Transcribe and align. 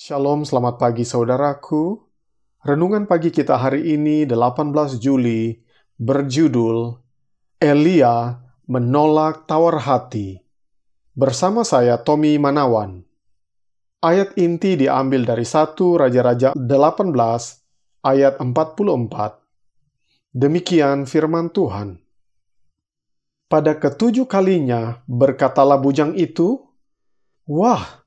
Shalom, 0.00 0.48
selamat 0.48 0.80
pagi 0.80 1.04
saudaraku. 1.04 2.00
Renungan 2.64 3.04
pagi 3.04 3.28
kita 3.28 3.60
hari 3.60 4.00
ini 4.00 4.24
18 4.24 4.96
Juli 4.96 5.60
berjudul 6.00 6.96
Elia 7.60 8.40
menolak 8.64 9.44
tawar 9.44 9.76
hati. 9.84 10.40
Bersama 11.12 11.68
saya 11.68 12.00
Tommy 12.00 12.40
Manawan. 12.40 13.04
Ayat 14.00 14.40
inti 14.40 14.80
diambil 14.80 15.28
dari 15.28 15.44
1 15.44 15.76
Raja-Raja 15.76 16.56
18 16.56 17.12
ayat 18.00 18.40
44. 18.40 20.32
Demikian 20.32 21.04
firman 21.04 21.52
Tuhan. 21.52 22.00
Pada 23.52 23.76
ketujuh 23.76 24.24
kalinya 24.24 25.04
berkatalah 25.04 25.76
bujang 25.76 26.16
itu, 26.16 26.56
Wah, 27.44 27.99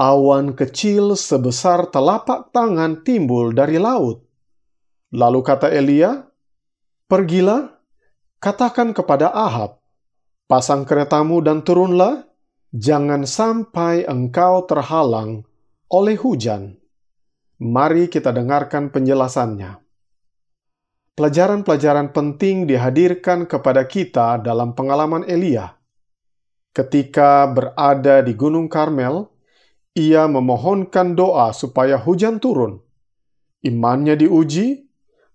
awan 0.00 0.56
kecil 0.56 1.12
sebesar 1.12 1.92
telapak 1.92 2.48
tangan 2.56 3.04
timbul 3.04 3.52
dari 3.52 3.76
laut. 3.76 4.24
Lalu 5.12 5.40
kata 5.44 5.68
Elia, 5.68 6.24
Pergilah, 7.04 7.68
katakan 8.40 8.96
kepada 8.96 9.28
Ahab, 9.28 9.82
pasang 10.48 10.88
keretamu 10.88 11.44
dan 11.44 11.60
turunlah, 11.60 12.24
jangan 12.72 13.28
sampai 13.28 14.08
engkau 14.08 14.64
terhalang 14.64 15.44
oleh 15.92 16.16
hujan. 16.16 16.80
Mari 17.60 18.08
kita 18.08 18.32
dengarkan 18.32 18.88
penjelasannya 18.88 19.90
pelajaran-pelajaran 21.20 22.16
penting 22.16 22.64
dihadirkan 22.64 23.44
kepada 23.44 23.84
kita 23.84 24.40
dalam 24.40 24.72
pengalaman 24.72 25.20
Elia. 25.28 25.76
Ketika 26.72 27.44
berada 27.44 28.24
di 28.24 28.32
Gunung 28.32 28.72
Karmel, 28.72 29.28
ia 29.96 30.30
memohonkan 30.30 31.18
doa 31.18 31.50
supaya 31.50 31.98
hujan 31.98 32.38
turun. 32.38 32.78
Imannya 33.60 34.16
diuji, 34.16 34.86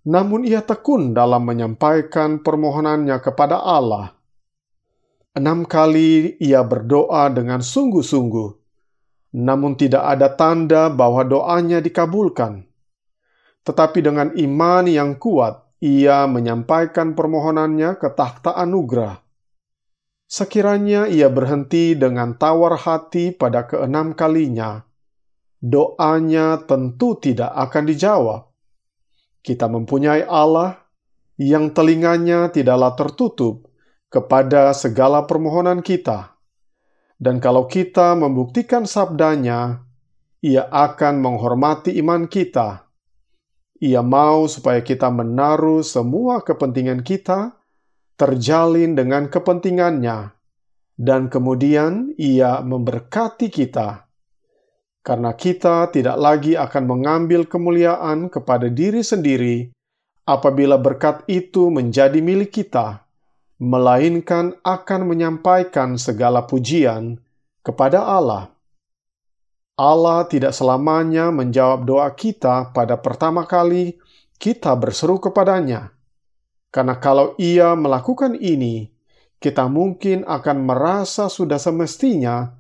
namun 0.05 0.45
ia 0.45 0.61
tekun 0.61 1.17
dalam 1.17 1.45
menyampaikan 1.49 2.41
permohonannya 2.41 3.17
kepada 3.21 3.59
Allah. 3.61 4.13
Enam 5.35 5.67
kali 5.67 6.39
ia 6.39 6.63
berdoa 6.63 7.27
dengan 7.27 7.59
sungguh-sungguh, 7.59 8.49
namun 9.35 9.75
tidak 9.75 10.05
ada 10.16 10.31
tanda 10.31 10.88
bahwa 10.88 11.27
doanya 11.27 11.83
dikabulkan. 11.83 12.63
Tetapi 13.66 13.99
dengan 13.99 14.31
iman 14.31 14.85
yang 14.85 15.17
kuat, 15.19 15.66
ia 15.81 16.23
menyampaikan 16.29 17.17
permohonannya 17.17 17.97
ke 17.99 18.13
takhta 18.13 18.55
anugerah. 18.55 19.24
Sekiranya 20.36 21.08
ia 21.08 21.31
berhenti 21.31 21.95
dengan 21.95 22.36
tawar 22.36 22.75
hati 22.75 23.31
pada 23.31 23.64
keenam 23.72 24.11
kalinya, 24.11 24.83
doanya 25.64 26.59
tentu 26.67 27.16
tidak 27.16 27.55
akan 27.55 27.83
dijawab. 27.88 28.52
Kita 29.39 29.72
mempunyai 29.72 30.28
Allah 30.28 30.75
yang 31.39 31.72
telinganya 31.72 32.52
tidaklah 32.52 33.00
tertutup 33.00 33.72
kepada 34.11 34.75
segala 34.75 35.23
permohonan 35.23 35.80
kita. 35.80 36.36
Dan 37.16 37.39
kalau 37.39 37.72
kita 37.72 38.11
membuktikan 38.19 38.83
sabdanya, 38.83 39.88
ia 40.44 40.67
akan 40.67 41.23
menghormati 41.23 41.95
iman 42.03 42.28
kita 42.28 42.86
ia 43.83 44.00
mau 44.00 44.47
supaya 44.47 44.80
kita 44.80 45.11
menaruh 45.11 45.83
semua 45.83 46.39
kepentingan 46.39 47.03
kita 47.03 47.54
terjalin 48.16 48.95
dengan 48.95 49.27
kepentingannya, 49.27 50.31
dan 50.95 51.27
kemudian 51.27 52.16
Ia 52.16 52.63
memberkati 52.63 53.52
kita, 53.52 54.07
karena 55.05 55.31
kita 55.38 55.94
tidak 55.94 56.17
lagi 56.17 56.57
akan 56.57 56.83
mengambil 56.89 57.45
kemuliaan 57.45 58.31
kepada 58.31 58.72
diri 58.72 59.05
sendiri 59.05 59.69
apabila 60.25 60.81
berkat 60.81 61.22
itu 61.30 61.69
menjadi 61.69 62.17
milik 62.19 62.52
kita, 62.52 63.05
melainkan 63.61 64.57
akan 64.66 65.01
menyampaikan 65.07 65.95
segala 65.95 66.44
pujian 66.44 67.22
kepada 67.63 68.03
Allah. 68.03 68.51
Allah 69.75 70.23
tidak 70.28 70.56
selamanya 70.56 71.31
menjawab 71.35 71.84
doa 71.84 72.07
kita 72.16 72.72
pada 72.72 72.95
pertama 72.95 73.44
kali 73.44 74.00
kita 74.39 74.72
berseru 74.75 75.19
kepadanya. 75.19 75.94
Karena 76.75 77.00
kalau 77.00 77.40
ia 77.40 77.72
melakukan 77.72 78.36
ini, 78.36 78.91
kita 79.40 79.72
mungkin 79.72 80.28
akan 80.28 80.68
merasa 80.68 81.31
sudah 81.31 81.56
semestinya 81.56 82.52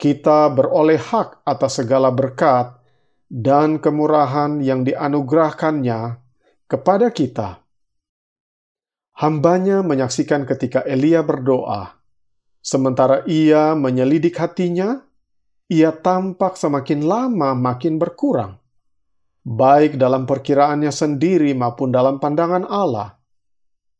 kita 0.00 0.48
beroleh 0.54 0.96
hak 0.96 1.42
atas 1.44 1.82
segala 1.82 2.08
berkat 2.08 2.80
dan 3.28 3.76
kemurahan 3.76 4.62
yang 4.64 4.86
dianugerahkannya 4.88 6.16
kepada 6.64 7.12
kita. 7.12 7.60
Hambanya 9.18 9.82
menyaksikan 9.82 10.46
ketika 10.46 10.86
Elia 10.86 11.26
berdoa, 11.26 11.98
sementara 12.62 13.26
ia 13.26 13.74
menyelidik 13.74 14.38
hatinya, 14.38 15.02
ia 15.66 15.90
tampak 15.90 16.54
semakin 16.54 17.02
lama 17.02 17.52
makin 17.58 17.98
berkurang, 17.98 18.62
baik 19.42 19.98
dalam 19.98 20.24
perkiraannya 20.24 20.94
sendiri 20.94 21.50
maupun 21.58 21.90
dalam 21.90 22.22
pandangan 22.22 22.62
Allah. 22.64 23.17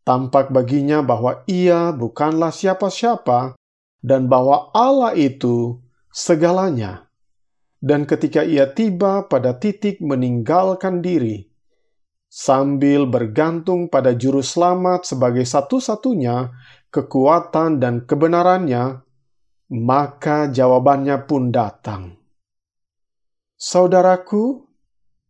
Tampak 0.08 0.48
baginya 0.48 1.04
bahwa 1.04 1.44
ia 1.44 1.92
bukanlah 1.92 2.48
siapa-siapa 2.48 3.60
dan 4.00 4.24
bahwa 4.24 4.72
Allah 4.72 5.12
itu 5.12 5.84
segalanya. 6.08 7.12
Dan 7.76 8.08
ketika 8.08 8.41
ia 8.41 8.72
tiba 8.72 9.28
pada 9.28 9.60
titik 9.60 10.00
meninggalkan 10.00 11.04
diri, 11.04 11.52
sambil 12.32 13.04
bergantung 13.04 13.92
pada 13.92 14.16
juru 14.16 14.41
selamat 14.41 15.04
sebagai 15.04 15.44
satu-satunya 15.44 16.56
kekuatan 16.88 17.76
dan 17.76 18.08
kebenarannya, 18.08 19.04
maka 19.76 20.48
jawabannya 20.48 21.28
pun 21.28 21.52
datang. 21.52 22.16
Saudaraku, 23.60 24.64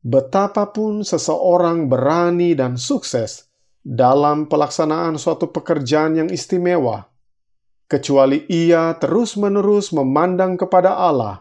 betapapun 0.07 1.03
seseorang 1.03 1.91
berani 1.91 2.55
dan 2.55 2.79
sukses 2.79 3.48
dalam 3.89 4.53
pelaksanaan 4.53 5.17
suatu 5.17 5.49
pekerjaan 5.49 6.21
yang 6.21 6.29
istimewa, 6.29 7.09
kecuali 7.89 8.45
ia 8.45 8.93
terus-menerus 9.01 9.97
memandang 9.97 10.61
kepada 10.61 10.93
Allah, 10.93 11.41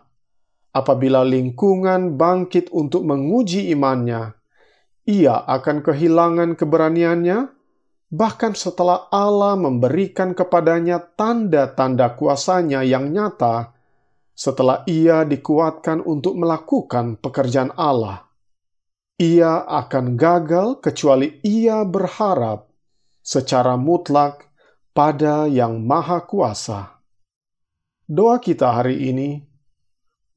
apabila 0.72 1.28
lingkungan 1.28 2.16
bangkit 2.16 2.72
untuk 2.72 3.03
menguji 3.03 3.68
imannya, 3.75 4.31
ia 5.03 5.44
akan 5.44 5.84
kehilangan 5.84 6.56
keberaniannya 6.56 7.52
bahkan 8.08 8.56
setelah 8.56 9.12
Allah 9.12 9.59
memberikan 9.59 10.31
kepadanya 10.31 11.03
tanda-tanda 11.03 12.16
kuasanya 12.16 12.79
yang 12.88 13.12
nyata, 13.12 13.75
setelah 14.31 14.88
ia 14.88 15.28
dikuatkan 15.28 16.00
untuk 16.00 16.40
melakukan 16.40 17.19
pekerjaan 17.19 17.75
Allah. 17.75 18.26
Ia 19.17 19.66
akan 19.66 20.13
gagal 20.13 20.78
kecuali 20.78 21.41
ia 21.41 21.81
berharap 21.81 22.69
secara 23.25 23.73
mutlak 23.73 24.45
pada 24.94 25.50
Yang 25.50 25.73
Maha 25.81 26.22
Kuasa. 26.22 27.01
Doa 28.05 28.38
kita 28.38 28.78
hari 28.78 29.09
ini, 29.09 29.41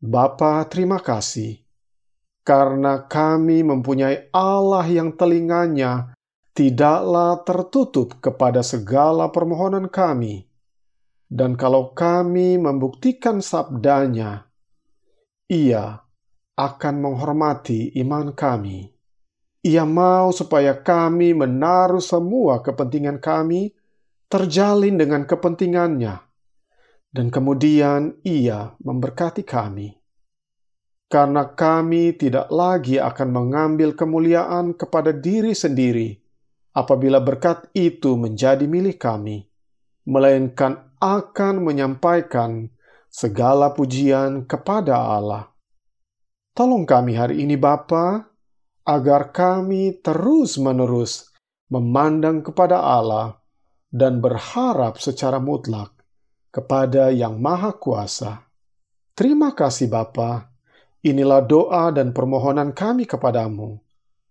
Bapa 0.00 0.64
terima 0.64 0.96
kasih, 0.96 1.60
karena 2.40 3.04
kami 3.04 3.60
mempunyai 3.60 4.32
Allah 4.32 4.88
yang 4.88 5.12
telinganya 5.12 6.16
tidaklah 6.56 7.36
tertutup 7.44 8.16
kepada 8.24 8.64
segala 8.64 9.28
permohonan 9.28 9.92
kami. 9.92 10.48
Dan 11.28 11.52
kalau 11.60 11.92
kami 11.92 12.56
membuktikan 12.56 13.44
sabdanya, 13.44 14.48
ia 15.52 16.00
akan 16.60 16.94
menghormati 17.00 17.96
iman 18.04 18.36
kami. 18.36 18.92
Ia 19.64 19.88
mau 19.88 20.28
supaya 20.28 20.76
kami 20.76 21.32
menaruh 21.32 22.04
semua 22.04 22.60
kepentingan 22.60 23.16
kami 23.16 23.72
terjalin 24.28 25.00
dengan 25.00 25.24
kepentingannya. 25.24 26.20
Dan 27.10 27.32
kemudian 27.32 28.20
ia 28.22 28.76
memberkati 28.78 29.42
kami. 29.42 29.96
Karena 31.10 31.42
kami 31.42 32.14
tidak 32.14 32.46
lagi 32.54 33.02
akan 33.02 33.28
mengambil 33.34 33.98
kemuliaan 33.98 34.78
kepada 34.78 35.10
diri 35.10 35.58
sendiri, 35.58 36.14
apabila 36.70 37.18
berkat 37.18 37.66
itu 37.74 38.14
menjadi 38.14 38.62
milik 38.70 39.02
kami, 39.02 39.42
melainkan 40.06 40.86
akan 41.02 41.66
menyampaikan 41.66 42.70
segala 43.10 43.74
pujian 43.74 44.46
kepada 44.46 45.02
Allah. 45.02 45.49
Tolong 46.50 46.82
kami 46.82 47.14
hari 47.14 47.46
ini 47.46 47.54
Bapa, 47.54 48.26
agar 48.82 49.30
kami 49.30 50.02
terus-menerus 50.02 51.30
memandang 51.70 52.42
kepada 52.42 52.82
Allah 52.82 53.38
dan 53.90 54.18
berharap 54.18 54.98
secara 54.98 55.38
mutlak 55.38 55.94
kepada 56.50 57.14
Yang 57.14 57.34
Maha 57.38 57.72
Kuasa. 57.74 58.50
Terima 59.14 59.54
kasih 59.54 59.90
Bapa. 59.90 60.50
Inilah 61.00 61.42
doa 61.46 61.88
dan 61.94 62.12
permohonan 62.14 62.76
kami 62.76 63.06
kepadamu. 63.06 63.78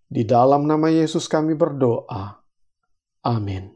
Di 0.10 0.26
dalam 0.26 0.66
nama 0.66 0.90
Yesus 0.90 1.26
kami 1.26 1.56
berdoa. 1.56 2.40
Amin. 3.26 3.68